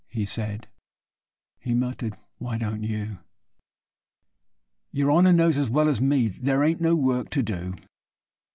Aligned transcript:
he 0.09 0.25
said 0.25 0.67
(he 1.59 1.75
muttered, 1.75 2.17
'Why 2.39 2.57
don't 2.57 2.81
you?'). 2.81 3.19
'Yer 4.91 5.11
honer 5.11 5.31
knows 5.31 5.57
as 5.57 5.69
well 5.69 5.87
as 5.87 6.01
me 6.01 6.27
there 6.27 6.63
ain't 6.63 6.81
no 6.81 6.95
work 6.95 7.29
to 7.29 7.43
do. 7.43 7.75